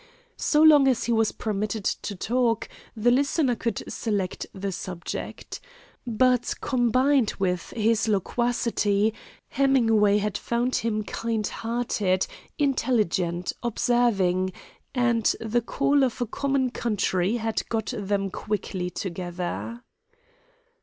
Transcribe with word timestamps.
So 0.39 0.63
long 0.63 0.87
as 0.87 1.03
he 1.03 1.11
was 1.11 1.31
permitted 1.31 1.83
to 1.85 2.15
talk, 2.15 2.67
the 2.97 3.11
listener 3.11 3.55
could 3.55 3.83
select 3.87 4.47
the 4.51 4.71
subject. 4.71 5.59
But, 6.07 6.55
combined 6.59 7.33
with 7.37 7.69
his 7.77 8.07
loquacity, 8.07 9.13
Hemingway 9.49 10.17
had 10.17 10.39
found 10.39 10.77
him 10.77 11.03
kind 11.03 11.45
hearted, 11.45 12.25
intelligent, 12.57 13.53
observing, 13.61 14.53
and 14.95 15.31
the 15.39 15.61
call 15.61 16.01
of 16.03 16.19
a 16.19 16.25
common 16.25 16.71
country 16.71 17.35
had 17.37 17.61
got 17.69 17.93
them 17.95 18.31
quickly 18.31 18.89
together. 18.89 19.83